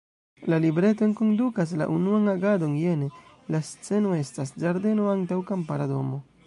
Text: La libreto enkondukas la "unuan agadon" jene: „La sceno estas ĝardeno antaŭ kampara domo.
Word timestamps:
La 0.51 0.57
libreto 0.61 1.03
enkondukas 1.07 1.73
la 1.81 1.87
"unuan 1.97 2.25
agadon" 2.33 2.73
jene: 2.85 3.11
„La 3.55 3.61
sceno 3.69 4.17
estas 4.25 4.57
ĝardeno 4.65 5.09
antaŭ 5.17 5.41
kampara 5.53 5.91
domo. 5.97 6.23